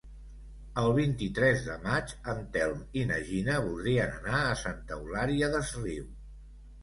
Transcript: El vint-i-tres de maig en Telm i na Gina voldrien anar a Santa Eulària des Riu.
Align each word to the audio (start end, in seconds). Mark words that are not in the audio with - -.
El 0.83 0.87
vint-i-tres 0.99 1.59
de 1.65 1.73
maig 1.83 2.13
en 2.33 2.39
Telm 2.55 2.79
i 3.01 3.03
na 3.11 3.19
Gina 3.29 3.59
voldrien 3.67 4.15
anar 4.15 4.41
a 4.47 4.57
Santa 4.63 4.97
Eulària 5.01 5.51
des 5.57 5.75
Riu. 5.83 6.09